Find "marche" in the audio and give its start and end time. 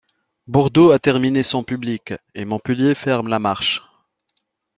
3.37-3.83